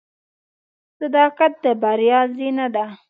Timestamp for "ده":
2.75-2.85